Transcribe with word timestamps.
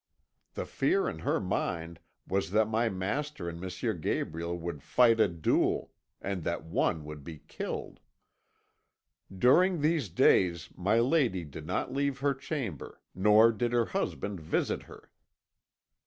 The 0.55 0.65
fear 0.65 1.07
in 1.07 1.19
her 1.19 1.39
mind 1.39 1.99
was 2.27 2.49
that 2.49 2.67
my 2.67 2.89
master 2.89 3.47
and 3.47 3.63
M. 3.63 4.01
Gabriel 4.01 4.57
would 4.57 4.81
fight 4.81 5.19
a 5.19 5.27
duel, 5.27 5.91
and 6.19 6.43
that 6.43 6.63
one 6.65 7.05
would 7.05 7.23
be 7.23 7.43
killed. 7.47 7.99
"During 9.31 9.81
these 9.81 10.09
days 10.09 10.69
my 10.75 10.97
lady 10.97 11.43
did 11.45 11.67
not 11.67 11.93
leave 11.93 12.17
her 12.17 12.33
chamber, 12.33 12.99
nor 13.13 13.51
did 13.51 13.73
her 13.73 13.85
husband 13.85 14.39
visit 14.39 14.81
her. 14.89 15.11